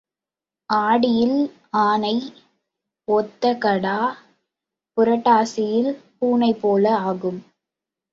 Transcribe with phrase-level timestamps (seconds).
[0.69, 1.35] ஆடியில்
[1.81, 2.13] ஆனை
[3.07, 3.97] ஒத்த கடா,
[4.97, 7.39] புரட்டாசியில் பூனைபோல ஆகும்.